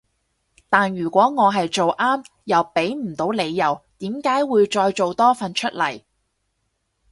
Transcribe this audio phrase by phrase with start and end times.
[0.67, 6.01] 但如果我係做啱又畀唔到理由點解會再做多份出嚟